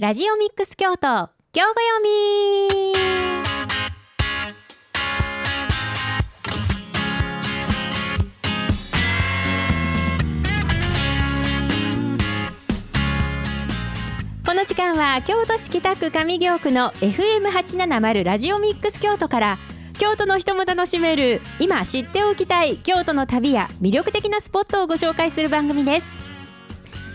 [0.00, 2.94] ラジオミックス京都今日ご読み。
[14.46, 19.58] この時間は京都市北区上京区の FM870 ラジオミックス京都から
[19.98, 26.06] 京都の人も楽しめる今知っておきたい京都の旅や魅力的なスポットをご紹介する番組です。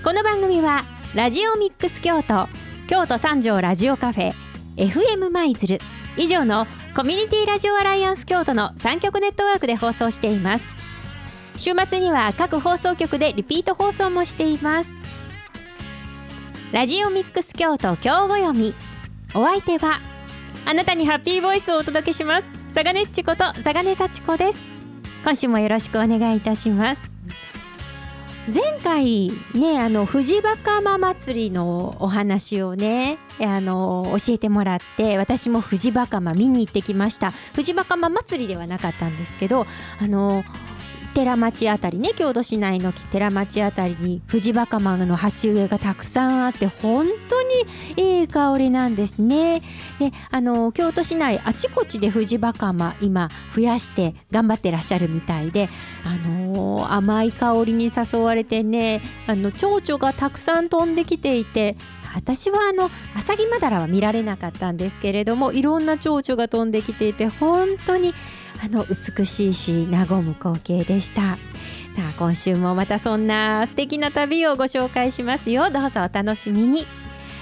[0.04, 0.84] この番組は
[1.16, 2.50] ラジオミックス京都
[2.88, 4.34] 京都三条ラジオカフェ
[4.76, 5.80] FM 舞鶴。
[6.18, 10.68] 以上のコミュニティラジオアライアンス京都の3局ネットワークで放送しています。
[11.56, 14.92] 週末には各放送局でリピート放送もしています。
[16.74, 18.76] ラジオミックス京都今日ご読み。
[19.34, 20.02] お相手は
[20.66, 22.48] あなたにハッピーボイスをお届けします。
[22.74, 24.60] 佐賀ねっちこと佐賀根幸子です。
[25.24, 27.02] 今週もよろしくお願いいたします。
[28.52, 37.32] 前回ねあの藤バカマ祭りのお話をねあの教えてもらって私も藤バカマ見に行ってきました。
[37.54, 39.66] 藤バカマ祭りではなかったんですけど
[40.02, 40.44] あの
[41.14, 47.42] 寺町あたりね郷土市内の寺町あたりに藤バカマの鉢植えがたくさんあって本当
[47.98, 49.62] にいい香りなんですね。
[50.00, 55.70] であの京都市内あちこちで藤バカマ今増やして頑張ってらっしゃるみたいで、
[56.04, 61.78] あの甘い香りに誘われてねあの蝶々がたくさん飛んできていて
[62.14, 68.14] 私はあのアサギマダラは見られなかったんですけれどもいろんな蝶々が飛んできていて本当に
[68.64, 71.38] あの美しいし和む光景でした。
[71.96, 75.70] さあ今週もまたそんな素敵な旅をご紹介しますよ。
[75.70, 76.86] どうぞお楽しみに。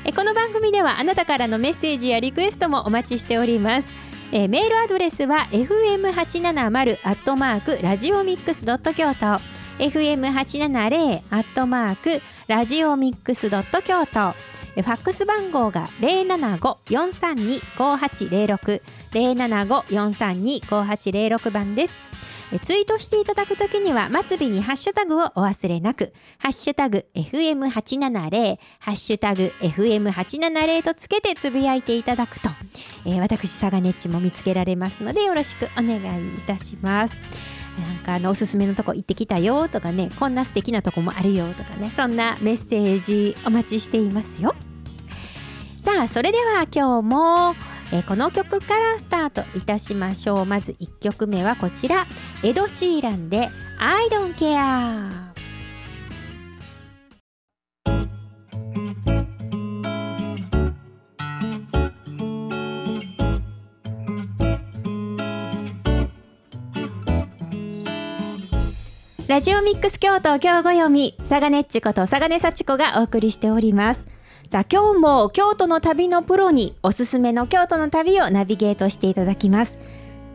[0.03, 3.87] えこの番組ではあなたからのメッセージやリクエストもお待ちしております。
[4.31, 9.39] えメールアドレスは fm870 アットマークラジオミックスドット京都。
[9.77, 14.33] fm870 アットマークラジオミックスドット京都。
[14.75, 22.11] ファックス番号が075-432-5806 075-432-5806番です。
[22.59, 32.49] ツイートしていただくときには末尾にハッシュタグをお忘れなくハッシュタグ FM870 ハッシュタグ FM870 とつけてつぶやいていただくと、
[33.05, 37.15] えー、私サガネッチも見つけられますのでよろしくお願いいたします。
[37.79, 44.53] なんかあのおすすめのとこ行ってきたよとかねこんな素敵なとこもあるよとかねそんなメッセージお待ちしていますよ。
[45.81, 47.55] さあそれでは今日も
[47.91, 50.45] えこの曲からスタートいたしましょう。
[50.45, 52.05] まず1曲目はこちら。
[52.43, 53.49] エド・シーランで
[53.81, 55.09] 「I don't care」
[69.27, 74.20] ラジオミックス京都今日ご読み佐賀ねっちこと佐賀根幸子がお送りしております。
[74.51, 79.77] さあ今日も京都の旅のプロにおすすめの京都の旅をナビゲートしていただきます。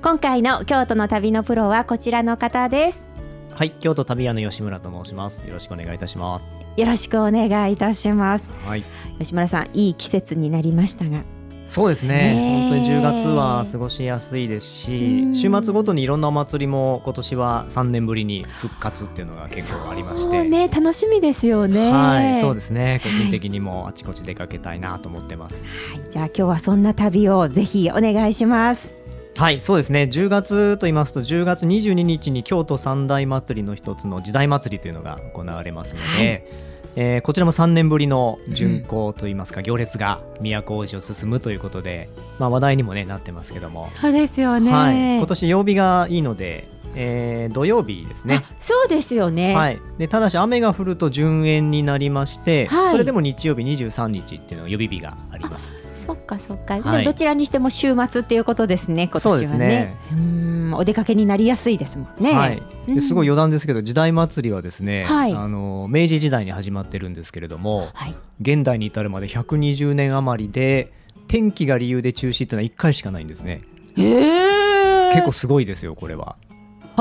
[0.00, 3.06] 今回の京都の旅のプロはこちらの方です。
[3.50, 5.46] はい京都旅屋の吉村と申します。
[5.46, 6.50] よろしくお願いいたします。
[6.78, 8.48] よろしくお願いいたします。
[8.64, 8.86] はい。
[9.18, 11.22] 吉村さんいい季節になりましたが
[11.66, 12.68] そうですね。
[12.70, 20.44] 本当に10月は過ごしやすいですし週末ごとにいろんなお祭りも今年は3年ぶりに復活っていうのが結構ありまして。
[20.44, 21.90] ね楽しみですよね。
[21.90, 23.00] はいそうですね。
[23.02, 28.94] 個人的にもあちこち出かけたいなと思ってます、はい、じゃあ今日はそんな旅をぜひお願いします。
[29.36, 30.08] はいそうですね。
[30.10, 36.65] 10月と言いますと10月22日に京都三大祭りの一つの時代祭りというのが行われますので、はい
[36.98, 42.08] えー、こちらも3年ぶりの巡行といいますか、うん、行列が都大路を進むということで、
[42.38, 43.86] まあ、話題にも、ね、なってますけども。
[44.00, 48.42] そうですよね、はい、今年曜日がいいので、えー、土曜日ですね。
[48.58, 55.85] そうですよね、はい、でただし雨が降ると順延になりまして、はい、それでも日曜日23日っていうの予備日があります。
[56.06, 59.96] そっかそっか、はい、どちらにしても週末っていうことですね今年はね。
[60.08, 60.72] そうん。
[60.74, 62.32] お出かけになりやすいですもんね。
[62.32, 62.62] はい、
[63.00, 70.92] すごい余談ですけど時代祭りはですね、はい、あの明治時代に始まってるんですけれども、はい、現代に至るまで120年余りで
[71.26, 73.62] 天気が理由で中止っていうのは1回しかないんですね。
[73.96, 76.36] 結構すごいですよこれは。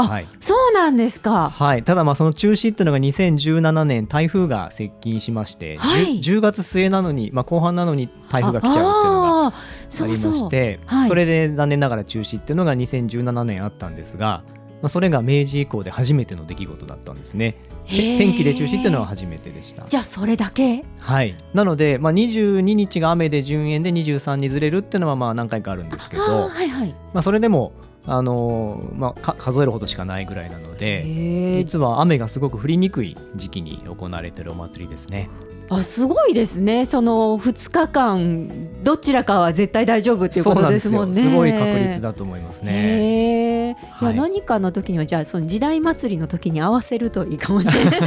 [0.04, 1.50] はい、そうなんですか。
[1.50, 9.54] はい、ただまあその中止っていうのが2017年台風が接近しまして、はい、10, 10, 月末なのにまあ後半なのに台風が来ちゃうっていうのがあ
[10.02, 14.44] りましてそ、はい、それで残念ながら中止っていうのが2017年あったんですが、
[14.82, 17.56] まあ、それが明治以降で初めての出来事だったんですね。
[17.88, 19.86] 天気で中止っていうのは初めてでした。
[19.88, 20.84] じゃあそれだけ？
[21.00, 21.36] はい。
[21.54, 26.96] なので、まあ、22日が雨で順延で23にずれるっていうのはまあ何回かあるんですけど、はいはい。
[27.14, 27.74] まあ、それでも
[28.08, 35.30] あのまあ、数えるほどしかないぐらいなので実は雨がすごく降りにくい時期に行われているお祭りですね。
[35.70, 36.86] あすごいですね。
[36.86, 41.24] その2日間どちらかは絶対大丈夫っていうことですもんね。
[41.24, 48.00] すごい確率だと思いますね、はい、いや何かの時にはじゃあその時代祭りの時に合わせるといいかもしれない。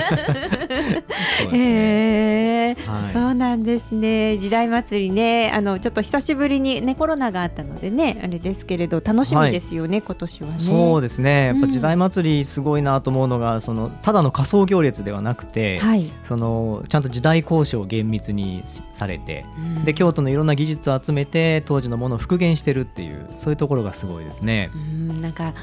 [1.42, 2.76] そう、ね。
[2.86, 4.38] はい、そうなんですね。
[4.38, 5.50] 時代祭りね。
[5.52, 10.54] あのちょっと久しぶりにねコロナがあったのでねあれですけれど楽しみですよね、はい、今年はね。
[10.60, 11.46] そうですね。
[11.46, 18.62] やっぱ時代祭りすごいなと思うのが、うん、そのただの仮想行列ではなくて、はい、そのちゃんと時代交渉を厳密に
[18.92, 24.70] されて、うん、で京都のいろんな技術を集めて当時のものを復元してるっていうそういうところがすごいですね。
[24.74, 25.54] うんなんか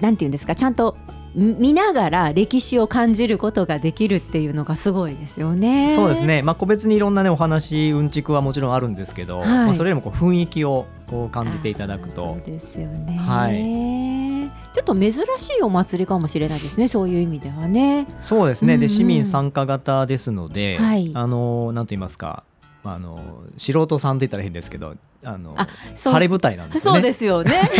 [0.00, 0.96] なんていうんですかちゃんと
[1.34, 5.94] 見ながら歴史を感じることができるっていうのがすごいですよね。
[5.94, 6.42] そうですね。
[6.42, 12.14] まあ個別にいろんなねお話うんちくはもちろんあるんですけど、はい、まあそれよりもこう雰囲気をこう感じていただくと。
[12.14, 13.16] そうですよね。
[13.16, 14.50] はい。
[14.80, 16.88] ちょっと珍しいお祭りかもしれないですね。
[16.88, 18.06] そういう意味ではね。
[18.22, 18.78] そうですね。
[18.78, 22.44] で市民参加型ですので、はい、あのなんと言いますか。
[22.82, 25.54] あの素人さんって言ったら変ですけどあの
[26.02, 26.80] 晴れ舞台なんですね。
[26.80, 27.70] そうですよね。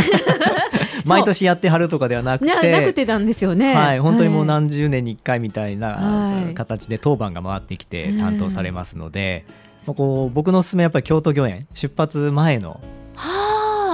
[1.06, 3.74] 毎年やってはるとかではなくてなくてなんですよね。
[3.74, 9.46] はい、本当にもう何十年に一回みたいな形で当番が回ってきて担当されますので、
[9.86, 12.78] はい、こう僕のおすすめやっぱり京都御苑出発前の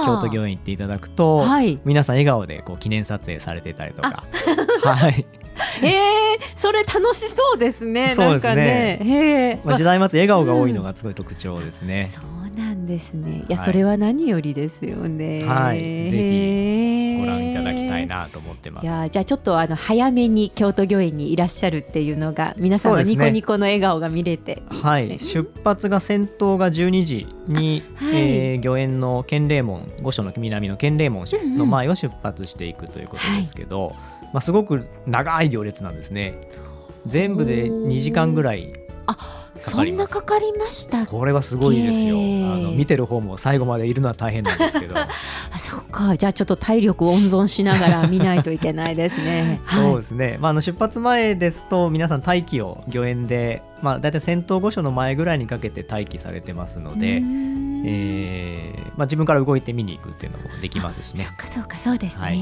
[0.07, 4.23] 京都御苑行っていただくと、はい、皆さん笑顔でこう記念撮影されてたりとか。
[4.83, 5.25] はい。
[5.81, 8.13] え えー、それ楽しそうですね。
[8.15, 8.99] そうですね。
[9.03, 12.11] ねまあ、時代末笑顔が多いのがすごい特徴ですね。
[12.15, 13.45] うん、そうなんですね。
[13.47, 15.43] いや、はい、それは何よりですよね。
[15.43, 15.79] はい。
[15.79, 18.83] ぜひご覧いただきたいなと思ってます。
[18.83, 25.19] いや、じゃあちょっとあの早めに京都御苑にいらっしゃるっていうのが皆さんのニコニコの笑顔が見れて、ね、はい。
[25.19, 31.25] 出発が先頭が12時に、はい、えー、御苑の建礼門御所の南の建礼門
[31.57, 33.77] の前を出発していくということですけど。
[33.77, 36.39] うんうんはいまあ、すごく長い行列なんですね
[37.05, 38.73] 全部で2時間ぐらい
[39.05, 42.17] あそんなかかりましたこれはすごいですよ。
[42.17, 44.95] あの見てる方も最後までいるのは大変なんですけど。
[44.97, 45.07] あ
[45.59, 46.15] そっか。
[46.17, 49.61] じゃあちょっと体力温存しながら見ないといけないですね。
[49.67, 57.21] そうですね、まあ、あの出発前ですと皆さん待機を御苑で、まあ、大体先頭御所の前ぐらいにかけて待機されてますので、
[57.85, 61.23] えーまあ、自分から動いて見に行くっていうのもできますしね。
[61.23, 62.37] そっかそっかそうですね、はい、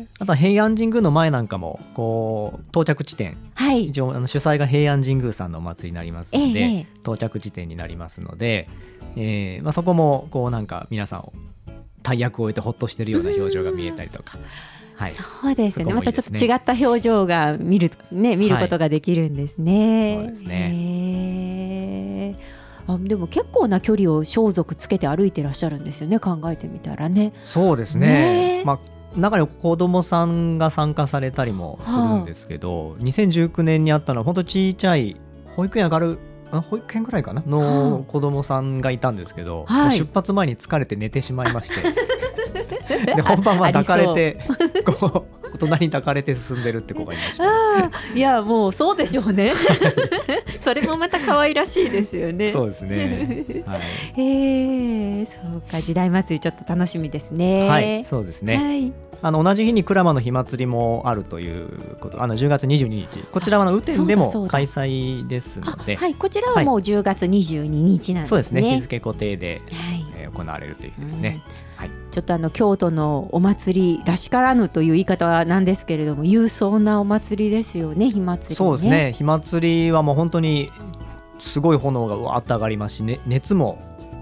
[0.00, 8.68] へあとは平安神宮の前なんかもこう到着地点、はい、一応あの主催が平安神宮さんのお祭りになりますので、えー、到着地点になりますので、
[9.16, 11.32] えーまあ、そこもこうなんか皆さん
[12.02, 14.38] 大役を終えてほっとしてるような表情が見えたりとか。
[14.96, 20.16] はい、そうですね、ね、またちょっと違った表情が見る,、ね、見ることができるんですね。
[20.16, 21.34] はい、そうですね。
[22.86, 27.32] あでも結構な距離を装束つけて歩いてらっしゃるんですよね考えてみたらね。
[27.44, 28.64] そうですね、ね。
[28.64, 28.78] まあ
[29.16, 35.16] 中に子どもさんが参加されたりもするんですけど、はあ、2019年にあったのは本当ちちゃい
[35.56, 36.18] 保育園上がる
[36.62, 37.42] 保育園ぐらいかな？
[37.46, 41.74] の子供さんがいたんですけど、はい、出発前に疲れて寝てしまいまして。
[43.16, 44.38] で本番は抱かれて
[44.84, 49.52] こう大人に抱かれて進んでるって子がいました、いやもうそうでしょうね。
[50.60, 52.52] それもまた可愛らしいですよね。
[52.52, 53.80] そうですね、はい、
[54.16, 57.68] えー、そうか時代祭りちょっと楽しみですね。
[57.68, 58.92] はいそうですね、はい、
[59.22, 63.20] あの同じ日に鞍馬の火祭りもあるということあの10月22日。
[63.30, 65.96] こちらは雨天でも開催ですので。
[65.96, 68.62] はいこちらはもう10月22日なんですね、そうですね。
[68.62, 70.04] 日付固定で、はい。
[70.16, 79.12] えー、行われるという日ですね、うんはい、ちょっとあの京都のお祭りらしからぬという言い方はなんですけれども勇壮なお祭りですよね火祭り、ね、そうですね。
[79.16, 80.70] 火祭りはもう本当に
[81.38, 83.78] すごい炎がわっと上がりますし、ね、熱も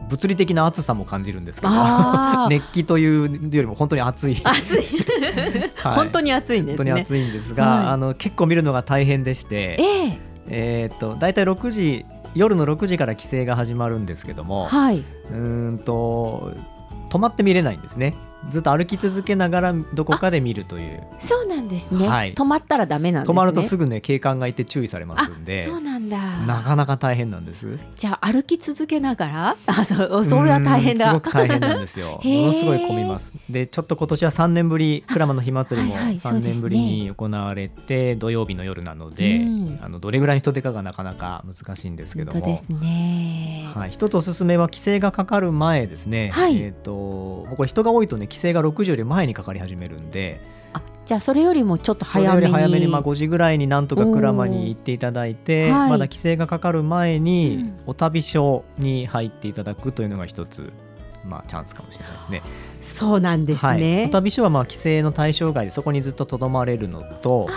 [0.09, 1.73] 物理的な暑さも感じるんですけど
[2.49, 4.41] 熱気というよりも本当に暑い。
[4.45, 4.85] 暑い。
[5.77, 10.19] はい、本当に暑いんです、ね、本当に暑いんですが、はい、あの結構見るのが大変でして、えー、
[10.49, 12.05] えー、っと大体6時
[12.35, 16.53] 夜の6時から規制が始まるんですけども、はい、うんと
[17.13, 18.15] 止まって見れないんですね。
[18.51, 21.03] ずっと歩き続けながらどこかで見るという。
[21.19, 25.65] そうなんですね、はい、止まったらダメなんです、ね、止まるとすぐね警官がいて注意されますんで。
[25.65, 26.19] そうなんだ。
[26.47, 27.79] なかなか大変なんです。
[27.97, 29.57] じゃあ歩き続けながら？
[29.67, 31.09] あそそれは大変だ。
[31.09, 32.21] すごく大変なんですよ。
[32.25, 33.35] ものすごい混みます。
[33.49, 39.41] でちょっと今年は3年ぶり鞍馬の火祭りも3年ぶりに行われて、土曜日の夜なので、
[39.81, 42.43] あのどれぐらいの人出かがなかなか難しいんですけども。
[42.43, 46.93] ですね、はい、一つおすすめは規制がかかる前ですね、はい、えっ、と
[47.57, 50.41] これ人が多いとね規制が6時より前にかかり始めるんで。
[50.73, 52.53] あじゃあそれよりもちょっと早めに。
[52.53, 60.73] 早めにまあ5時ぐらいになんとか鞍馬に行っていただいて、はい、まだ規制がかかる前にお旅所に入っていただくというのが一つ
[61.25, 62.43] まあ、チャンスかもしれないですね。
[62.81, 63.97] そうなんですね。
[63.97, 67.49] はい、お旅所はまあ規制の対象外でそこにずっととどまれるのと、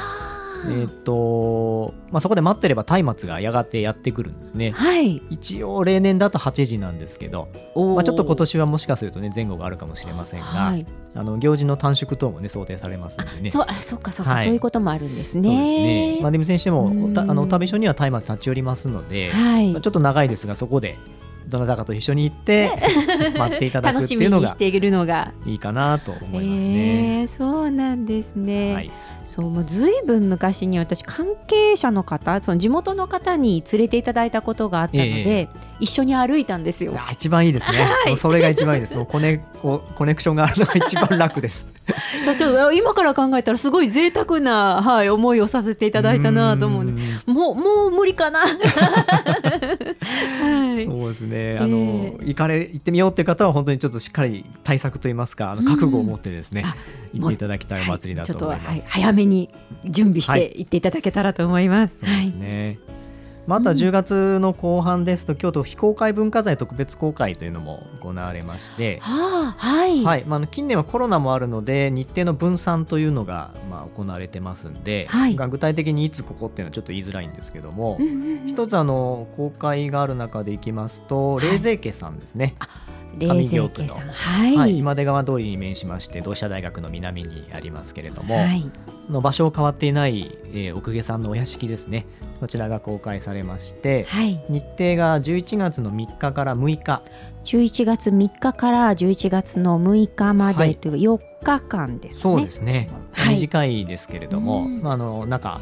[0.68, 13.50] えーとまあ、そこで待ってれば松明がやがてやってくるんですね、はい、一応例年だと8時なんですけど、まあ、ちょっと今年はもしかするとね前後があるかもしれませんが、はい、あの行事の短縮等もね想定されますんでね。
[13.50, 15.50] そうあそっかそっか、はい、そういうこともあるんですね。
[15.50, 16.20] そうですね。
[16.22, 19.72] まあ、でも先してもあの旅所には松明立ち寄りますので、はい。
[19.72, 20.98] まあ、ちょっと長いですがそこで
[21.48, 22.72] どなたかと一緒に行って
[23.38, 24.42] 待っていただくっていうの
[25.06, 27.22] がいいかなと思いますね。
[27.22, 28.92] えー、そうなんですね、はい
[29.36, 36.98] そうもうずいぶん昔に私関係者の方その地元の方に連れていただいたことがあったので、えー、一緒に歩いたんですよ。
[37.12, 37.84] 一番いいですね。
[37.84, 38.96] はい、それが一番いいです。
[38.96, 41.68] もうコネコネクションがあるのが一番楽です。
[42.38, 46.84] ちょ今から考えたらすごい贅沢なはい思いをさせていただいたなと思う
[47.26, 48.40] もうもう無理かな。
[50.88, 51.58] はい、そうですね。
[51.60, 56.64] あの、えー、行かれ行ってみようっていう方は本当にちょっとしっかり対策といいますか、あの覚悟を持ってですね、
[57.14, 58.82] 行っていただきたいお祭りだと思います。
[58.82, 59.50] はい、早めに
[59.86, 62.06] 準備して行っていただけたらと思います。
[62.06, 62.80] はい、そうですね。
[63.48, 70.24] また10月の後半ですと、京都非公開文化財特別公開というのも行われまして、はあ、はい、はい。
[70.26, 82.56] まあ、近年はコロナもあるので日程の分散というのが、まあ、行われてますんで、はい、具体的にいつここっていうのはちょっと言いづらいんですけども、うんうんうん、一つあの公開がある中でいきますと冷泉家さんですね。
[82.60, 88.70] はい上京区の、はい、はい、今出川通りに面しまして同志社大学の南にありますけれども、はい、
[89.10, 92.06] の場所を変わっていない、えー、奥下さんのお屋敷ですね
[92.40, 97.02] こちらが公開されまして、はい、日程が11月の3日から6日。
[97.44, 102.90] 11月3日から11月の6日までという4日間ですね、そうですね、
[103.30, 105.62] 短いですけれども、まあ、あの中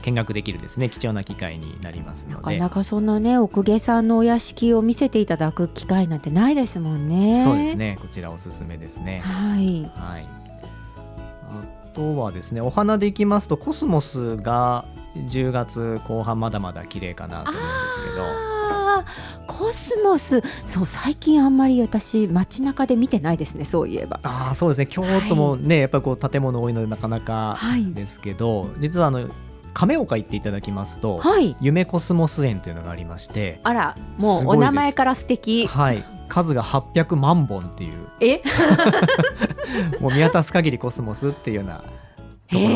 [0.00, 0.88] 見学できるですね。
[0.88, 2.34] 貴重な機会になりますので。
[2.36, 7.42] なかなかそんなね奥下さんのお屋敷を見せていただく機会なんてないですもんね。
[7.44, 7.98] そうですね。
[8.00, 9.20] こちらおすすめですね。
[9.22, 10.26] はい、はい、
[11.50, 14.86] あとはですねお花でいきますとコスモスが
[15.22, 18.60] 10月後半まだまだ綺麗かなと思うんですけど。
[19.46, 20.42] コスモス。
[20.66, 24.20] そう最近あんまり私街中で見てないですねそういえば。
[24.22, 24.86] あそうですね。
[24.86, 27.58] 京都もね、はい、やっぱりこう建物多いのでなかなか
[27.94, 29.28] ですけど、はい、実はあの
[29.72, 35.66] 亀岡行っていただきますと、はい、夢コスモス園というのがありましてあらもうお名前から素敵。
[35.66, 36.04] はい。
[36.28, 38.06] 数が800万本っていう。
[38.20, 38.40] え？
[40.00, 42.74] もう見渡す限りコスモスっていうようなところが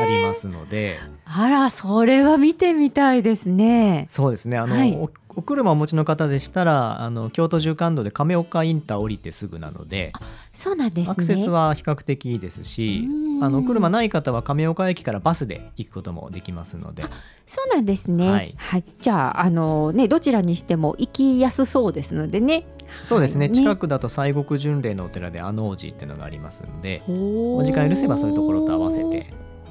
[0.00, 4.06] ありますので、えー、あらそれは見てみたいですね。
[4.08, 4.56] そうですね。
[4.58, 4.96] あの、はい、
[5.36, 10.12] お車をお持ちの方でしたらあの京都縦貫道で亀岡インター降りてすぐなので
[10.52, 13.06] そうなんです、ね、アクセスは比較的いいですし
[13.42, 17.04] あの車ない方は亀岡駅からバスで行くこともできますので。
[17.46, 22.66] そうなんですね、はい、はい、じゃああの、ね、どちらにしても行きやすそうですのでね。
[23.04, 29.26] そうですね、はい、近くだと西国巡礼のお寺で阿王子っていうのがありますんでお時間許せばそういうところと合わせて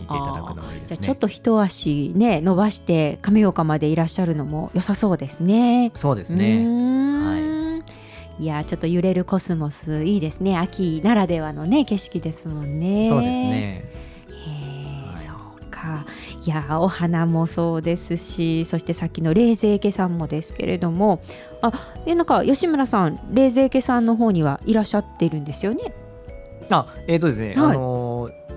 [0.09, 0.95] 見ていただくのもいいですね。
[0.95, 5.91] じゃちょっと一足ね伸ばして亀岡までいらっしゃるのも良さそうですね。
[5.95, 6.65] そうですね。
[6.65, 7.81] は
[8.39, 8.43] い。
[8.43, 10.57] いやちょっと揺れるコスモスいいですね。
[10.57, 13.09] 秋ならではのね景色ですもんね。
[13.09, 13.85] そうですね。
[14.29, 14.43] へ
[15.13, 15.31] え、そ
[15.65, 16.05] うか。
[16.45, 21.21] いやお花もそうですし、そしてさっきの冷泉家さんもですけれども、
[21.61, 21.71] あ、
[22.05, 25.93] でなんか吉村さん冷泉家さんの方にはいらっしゃってるんですよね？
[26.69, 28.04] あ、えっ、ー、とですね、はい、あのー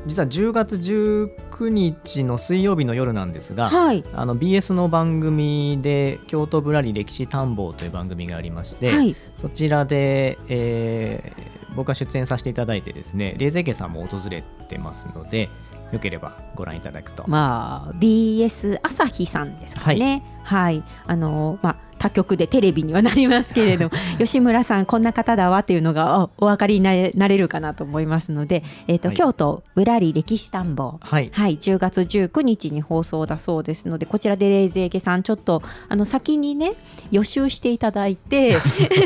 [0.08, 15.50] 実は10月19日の水曜日の夜なんですが、はい、あの BS の番組で「京都ぶらり歴史探訪」という番組がありまして、はい、そちらで、えー、僕が出演させていただいてですね冷泉家さんも訪れてますので
[15.92, 17.24] よければご覧いただくと。
[17.26, 20.22] まあ BS 朝日さんですかね。
[20.42, 36.72] はい、はい、あのまあ他局でテレビにはなりますけれど 吉村さんこんな方だわっていうのがお分かりになれるかなと思いますので、えーと、はい、京都ぶらり歴史探訪、はい、はい、10月19日に放送だそうですのでこちらで冷泉家さんちょっとあの先にね
[37.10, 38.52] 予習していただいて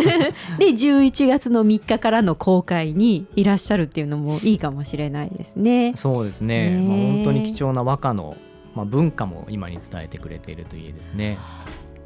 [0.58, 5.92] で11月の3日からの公開にいらっしゃるっていうのもいいかもしれないですね。
[5.96, 8.36] そうですね、ねまあ、本当に貴重な和歌の
[8.74, 11.38] まあ、文化も今に伝えてくれているといいですね。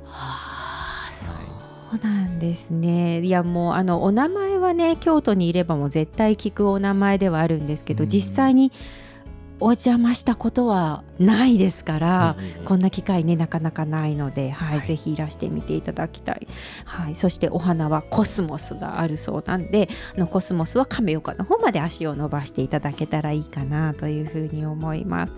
[0.05, 0.76] はあ
[2.03, 3.21] そうなんですね。
[3.21, 8.73] いやもうあのお名前はね京都にいればもう絶対聞くお名前ではあるんですけど、うん、実際に
[9.59, 16.47] お邪魔したことはないですから、うん、こんな機会ねなかなかないので、はい、はい、ぜひいらしてみていただきたい、
[16.85, 25.33] はい、そしてお花はコスモスがあるそうなんであのコスモスは亀岡の方まで足を伸ばしていただけたらいいかなというふうに思います。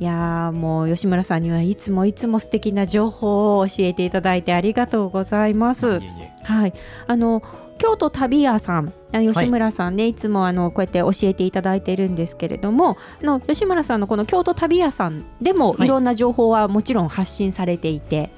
[0.00, 6.00] いやもう吉村さんにはいつもいつも素敵な情報を教えていただいてありがとうございます。
[6.42, 6.72] はい、
[7.06, 7.42] あの
[7.76, 18.18] 京都旅屋さん吉村さんね、はい、いつもあのこうやって教えていただいてるんですけれどもあの吉村さんのこの京都旅屋さんでもいろんな情報はもちろん発信されていて。
[18.18, 18.30] はい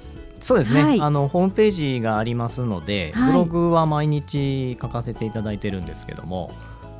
[0.42, 6.50] そうですね、はい、あのホームページがありますので、はい、ブログは毎日書かせていただいてるんですけども、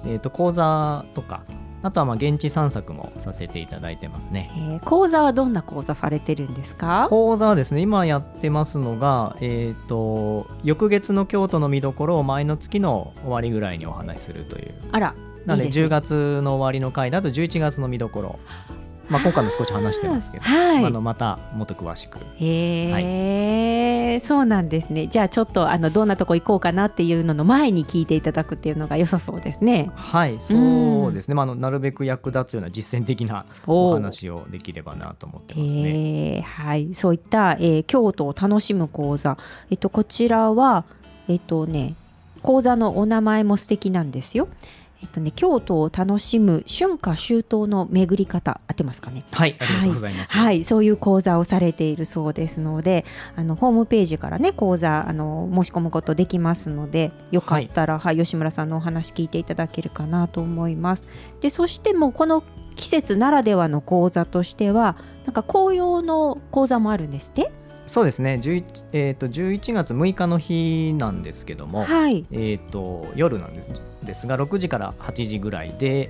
[0.05, 1.43] えーと、講座とか
[1.83, 4.51] あとはまあ現地散策もさせていただいてますね。
[4.57, 7.07] えー、講座はどんな講座されてるんですか？
[7.11, 14.75] 講座はですね今やってますのが、えーと、翌月の京都の見どころを前の月の終わりぐらいにお話しするという。
[14.93, 15.15] あら
[15.47, 18.39] なので10月の終わりの回だと11月の見どころ
[19.13, 22.19] まあ、今回も少し話してますけど、はい、あのまたもっと詳しく。
[22.39, 25.07] へえ、はい、そうなんですね。
[25.07, 29.91] じゃあちょっとあのどんなとこ行こうかなっていうのの前に聞いていただくっていうのが良さそうですね。
[29.95, 31.35] はい、そうですね。
[31.35, 36.41] まあ、あのなるべく役立つような実践的なお話をできればなと思ってますね。
[36.47, 39.37] はい、そういった、えー、京都を楽しむ講座、
[39.71, 40.87] えっとこちらは
[41.29, 41.97] えっとね
[42.43, 44.49] 講座のお名前も素敵なんですよ。
[45.03, 49.25] えっとね、京都を楽しむ春夏秋冬の巡り方合ってますかね？
[49.33, 53.05] はいありがとうございます、はい、はい、そういう講座をされているそうですので
[53.35, 61.05] あのホームページからね講座あの申し込むことできますのでよかったら、はい、はい、吉村さんのお話聞いていただけるかなと思います。
[61.41, 62.45] でそしてもうこの
[62.77, 67.53] 季節ならではの講座としてはなんか紅葉の講座もあるんですって？
[67.93, 68.41] そうですね。
[68.43, 73.53] 11,、えーと、11月6日の日なんですけども、はい、えーと、夜なん
[74.03, 76.09] ですが6時から8時ぐらいで、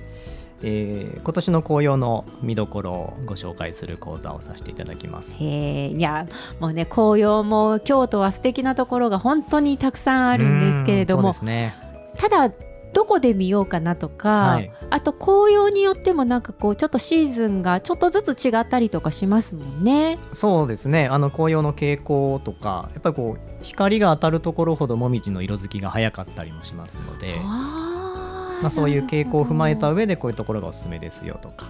[0.61, 5.35] えー、今年の紅葉の見どころをご紹介する講座をさせていただきます。
[5.41, 6.25] へいや
[6.61, 11.75] もうね紅葉も京都は素敵なところが本当にたくさんあるんですけれども、ね、
[12.15, 12.49] ただ
[12.93, 20.17] どこで見ようかなとか、はい、あと紅葉によってもなんかこうちょっとシーズンがちょっとずつ違ったりとかしますもんね。
[20.33, 27.39] そうですねあの紅葉の傾向とかやっぱりこう光が当たるところほどもみじの色づきが早かったりもしますので
[28.63, 31.65] まあ、そういう傾向を踏まえた上でこういうところがおすすめですよとか。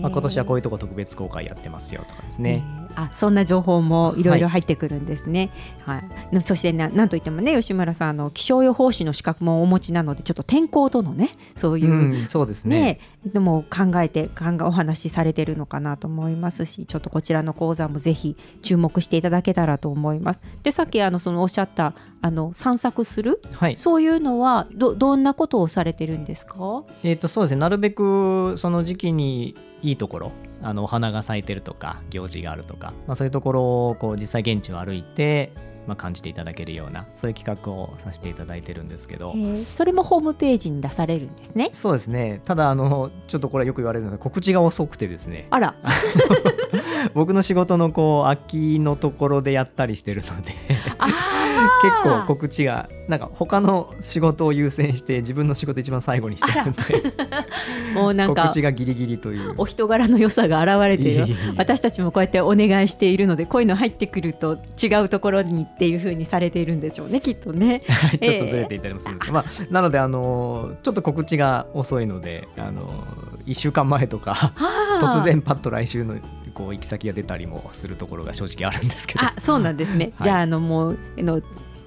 [0.00, 2.64] まあ、今年はこういうとこ特別公開やってますよとかですね。
[2.96, 5.50] あそんな情報もいろいろ入ってくるんですね。
[5.84, 20.40] はい、はい、そしてななんといってもね吉村さんの気象予報士の資格もお持ちなのでちょっと天候とのねそういう、うん、そうですねでも考えて考えお話しされてるのかなと思いますしちょっとこちらの講座もぜひ注目していただけたらと思います。
[20.62, 26.84] でさっきあのそのおっしゃったあの散策する、はい、そういうのはどどんなことをされてるんですか？
[27.02, 27.56] えーとそうですね。
[27.60, 30.32] なるべくその時期にいいところ
[30.62, 35.52] あのお花が咲いてるとか行事があるとか、まあ、そういうところをこう実際現地を歩いて、
[35.88, 39.34] まあ、感じていただけるようなそういう企画をさせていただいてるんですけど。
[39.66, 41.70] それもホームページに出されるんですね？
[41.72, 42.40] そうですね。
[42.44, 45.48] ただあのちょっとこれよく言われるので告知が遅くてですね。
[45.50, 45.74] あら。
[47.14, 50.52] 僕の仕事のこう空きのところでやったりしてるので。
[50.84, 50.91] 結
[52.02, 57.12] 構告知がなんか他の仕事を優先して自分の仕事一番最後にしちゃうんで。
[57.94, 59.54] もうなんか告知がギリギリという。
[59.56, 67.80] お人柄の良さが現れている私たちもこうやってお願いしているのでこういうの入ってくると違うところにっていうふうにされているんでしょうね きっとね。
[67.80, 69.26] ちょっとずれていたりもするんです。
[69.26, 69.42] けど、え。
[69.42, 73.04] ー、まあ、なのであのちょっと告知が遅いのであの
[73.46, 74.52] 1週間前とか
[75.00, 76.16] 突然パッと来週の
[76.54, 79.24] こう行き先が出たりもするところが正直あるんですけど。
[79.24, 81.42] あそうなんですね、はい、じゃああのもうの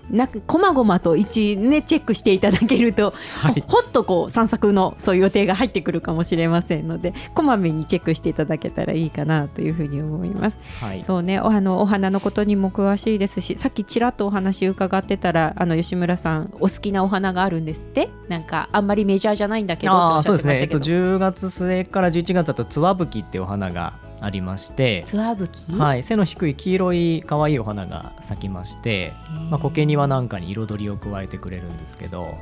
[0.10, 10.58] なこまごまと一ねチェックしていただけると、はい、ほっとこう散策のそういう予定が入ってくるかもしれませんのでこまめにチェックしていただけたらいいかなというふうに思います。
[10.80, 18.10] はい、そうねおあのお花のことにも詳しいですしさっきちらっとお話伺ってたらあの吉村さんお好きなお花があるんですって？
[18.30, 23.94] なんかあんまりメジャーじゃないんだけどあそうですね、えっと、10月末から11月だとつわぶきってお花が
[24.26, 29.14] ありましてツアブキはい背の低い黄色い可愛いお花が咲きまして、
[29.52, 32.36] まあ、苔庭なんかに彩りを加えてくれるんですけど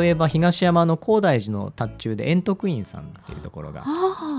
[0.00, 3.84] 例えば東山の高大寺の達中で円徳院さんっていうところが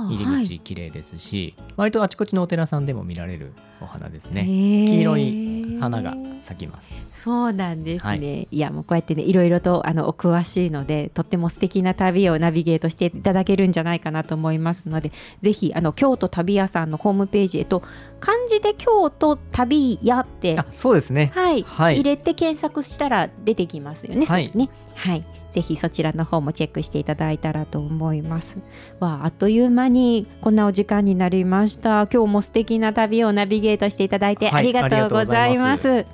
[0.10, 4.43] 入り口綺麗ですし、はい、割とあちこちのお寺さんでも見られるお花ですね。
[4.45, 6.91] 黄色い花が咲きます。
[7.23, 15.11] そうなんですね、はい、いやもうこうやってねいろいろとあのお詳しいのでとっても素敵な旅をナビゲートしていただけるんじゃないかなと思いますので
[15.41, 17.83] ぜひあの京都旅屋さんのホームページへと
[18.21, 24.25] 漢字で京都旅屋ってそうですね、はい、はい、入れて検索したら出てきますよね。
[24.25, 24.69] はい、ね。
[24.95, 28.57] はいぜひそちらの方もチェックしていただいたらと思います。
[28.99, 32.07] わあっという間にこんなお時間になりました。
[32.12, 35.88] 今日も素敵な旅をナビゲートしていただいてありがとうございます。
[35.88, 36.05] はい、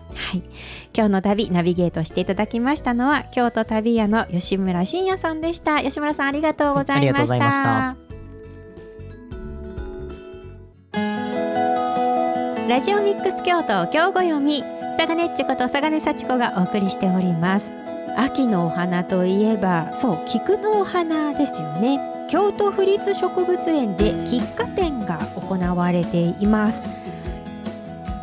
[0.93, 5.81] 今日の旅ナビゲートしていただきましたのは京都旅屋の吉村真也さんでした。
[5.81, 7.95] 吉村さんありがとうございました。
[12.67, 14.63] ラジオミックス京都今日ご読み
[14.97, 17.84] 佐賀ねっちこと佐賀根幸子がお送りしております。
[18.17, 21.99] 秋のお花といえばそう菊のお花ですよね。
[22.29, 26.83] 京都府立植物園で菊花展が行われています。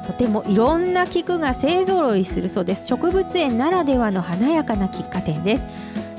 [0.06, 2.86] とてもいろんな菊が勢ぞろいするそうです。
[2.86, 5.66] 植物園ならではの華やかな菊花展です。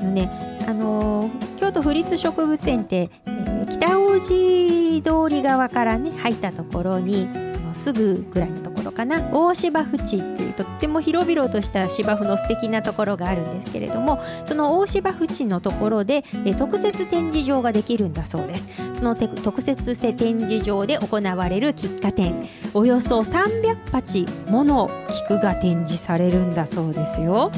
[0.02, 0.30] のね
[0.66, 7.28] あのー、京都府立植物園って、えー、北大路通り側からね入ったところに
[7.74, 9.20] すぐぐらいのところかな。
[9.32, 18.68] 大芝生地っとっても広々とした芝生の素敵なところがあるんですけれどもその大芝生地のところでえ特設展示場ができるんだそうです。
[18.92, 24.90] その特設展示場で行われる菊花展およそ300鉢もの
[25.28, 27.50] 菊が展示されるんだそうですよ。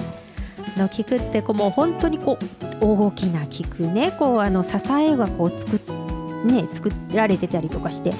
[0.76, 2.38] の菊ってこうもう本当にこ
[2.82, 4.12] う大きな菊ね。
[4.18, 5.80] こうあの支えがこう作,、
[6.44, 8.12] ね、作られてたりとかして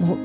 [0.00, 0.18] もう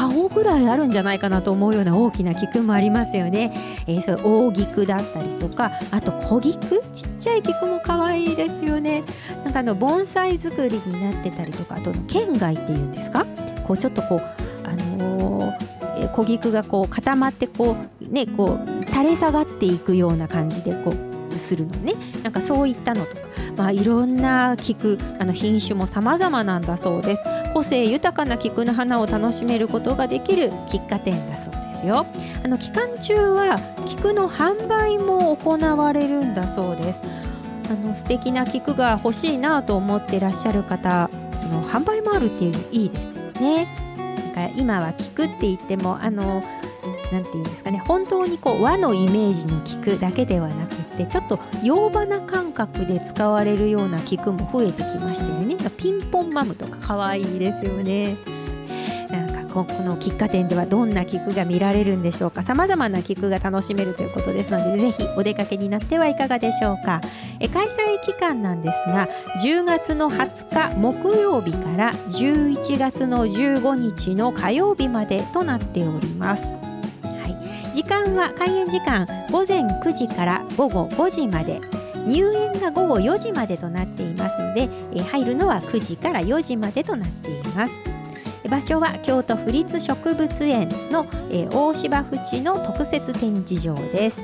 [0.00, 3.84] 顔ぐらいあるんじゃないかなと思うような大きな菊もありますよね。
[3.86, 6.82] えー、そう大菊だったりとかあと小菊？
[6.94, 9.04] ちっちゃい菊も可愛いですよね。
[9.44, 13.26] なんかあの盆栽作りになってたりとかあと県外っていうんですか？
[13.66, 14.22] こうちょっとこう
[14.66, 20.94] あのー、小菊がこう固まってこうねこう垂れ下がっていくような感じでこ
[21.30, 23.20] うするのねなんかそういったのとか、
[23.60, 27.22] まあ、いろんな菊あの品種も様々なんだそうです。
[27.52, 32.06] 個性豊かな菊の花を楽しめることができる喫茶店だそうですよ。
[32.42, 37.02] あの期間中は菊の販売も行われるんだそうです。
[37.70, 41.10] あの素敵な菊が欲しいなと思ってらっしゃる方
[41.52, 43.68] の販売もあるっていうのいいですよね。
[44.34, 46.42] なんか今は菊って言ってもあの
[47.12, 47.82] 何て言うんですかね。
[47.86, 55.56] 本当にこう和のイメージの菊だけではなくってちょっと洋花感覚で使われるような菊も増えてきましたよね。
[55.78, 58.16] ピンポンマムとか可愛いですよね。
[59.10, 62.42] なんかこの喫茶店ではどんな菊が見られるんでしょうか。
[62.42, 67.00] 様々な菊が楽しめるということですのでぜひお出かけになってはいかがでしょうか。
[67.40, 69.08] え開催期間なんですが
[69.42, 76.48] 10月の20日木曜日から11月の15日の火曜日までとなっております。
[77.72, 81.79] 時間は開園時間午前9時から午後5時まで。
[82.06, 87.74] 入園が午後4時までとなっていますので、え入るのは9時から4時までとなっています。
[88.48, 94.20] 場所は京都府立植物園の、え大芝淵の特設展示場です。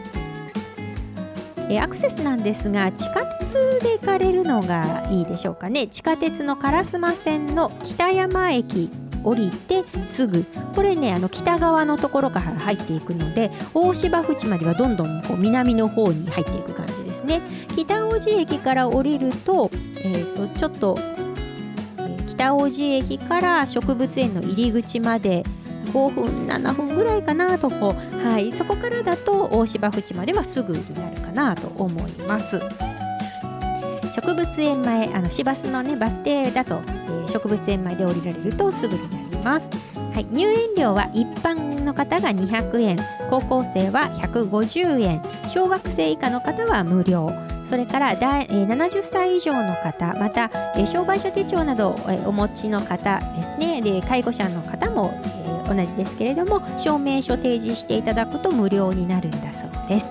[1.81, 5.89] アクセスなんですが地下鉄で行かれるのがいいでしょうかね。
[5.89, 8.89] 地下鉄の烏丸線の北山駅
[9.25, 10.45] 降りてすぐ。
[10.77, 16.96] これねあの北側のところから入っていくので大芝淵まではどんどんこう南の方に入っていく感じ。
[17.27, 17.43] ね
[17.77, 20.99] 北大路駅から降りると,、えーと、ちょっと、
[22.29, 25.45] 北大路駅から植物園の入り口まで
[25.93, 32.61] 5分7分ぐらいかなとこ、はい、そこからだと大芝淵まではすぐになるかなと思います。
[34.15, 39.69] 植物園前あの市バスのねバス停だと、えー、植物園前で降りられるとすぐになります。
[40.15, 42.97] はい、入園料は一般の方が200円
[43.29, 45.21] 高校生は150円
[45.57, 47.33] 小学生以下の方は無料。
[47.71, 50.51] それからだ、えー、70歳以上の方また、
[50.87, 53.81] 障害者手帳など、えー、お持ちの方ですね。
[53.81, 55.19] で介護者の方も、
[55.67, 60.11] 同じですけれども証明書提示していただくと無料になるんだそうです。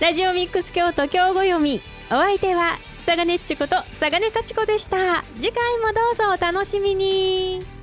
[0.00, 1.82] ラジオミックス京都今日ご読み。
[2.06, 5.24] お相手は佐賀ねっちこと佐賀根幸子でした。
[5.38, 7.77] 次回もどうぞお楽しみに。